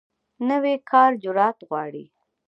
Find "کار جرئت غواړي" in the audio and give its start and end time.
0.91-2.05